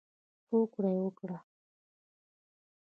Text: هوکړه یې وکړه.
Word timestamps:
هوکړه 0.49 0.89
یې 0.95 0.99
وکړه. 1.03 1.37